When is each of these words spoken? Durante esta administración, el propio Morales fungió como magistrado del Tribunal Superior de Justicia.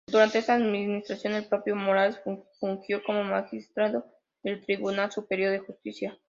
Durante 0.11 0.39
esta 0.39 0.55
administración, 0.55 1.33
el 1.35 1.45
propio 1.47 1.75
Morales 1.75 2.19
fungió 2.59 3.03
como 3.03 3.23
magistrado 3.23 4.03
del 4.41 4.59
Tribunal 4.65 5.11
Superior 5.11 5.51
de 5.51 5.59
Justicia. 5.59 6.17